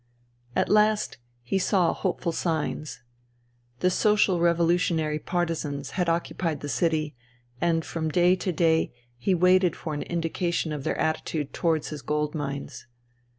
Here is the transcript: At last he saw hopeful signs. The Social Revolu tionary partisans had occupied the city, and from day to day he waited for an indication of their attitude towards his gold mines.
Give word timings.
At 0.55 0.67
last 0.67 1.19
he 1.43 1.59
saw 1.59 1.93
hopeful 1.93 2.31
signs. 2.31 3.03
The 3.81 3.91
Social 3.91 4.39
Revolu 4.39 4.77
tionary 4.77 5.23
partisans 5.23 5.91
had 5.91 6.09
occupied 6.09 6.61
the 6.61 6.69
city, 6.69 7.15
and 7.61 7.85
from 7.85 8.09
day 8.09 8.35
to 8.35 8.51
day 8.51 8.95
he 9.19 9.35
waited 9.35 9.75
for 9.75 9.93
an 9.93 10.01
indication 10.01 10.71
of 10.71 10.83
their 10.83 10.97
attitude 10.97 11.53
towards 11.53 11.89
his 11.89 12.01
gold 12.01 12.33
mines. 12.33 12.87